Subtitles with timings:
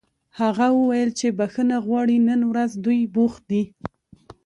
[0.39, 3.63] هغه وویل چې بښنه غواړي نن ورځ دوی بوخت دي